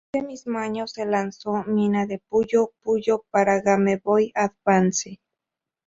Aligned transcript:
En 0.13 0.21
este 0.23 0.27
mismo 0.27 0.57
año, 0.57 0.87
se 0.87 1.05
lanzó 1.05 1.63
Minna 1.67 2.07
de 2.07 2.17
Puyo 2.17 2.71
Puyo 2.81 3.23
para 3.29 3.61
Game 3.61 3.97
Boy 3.97 4.31
Advance. 4.33 5.21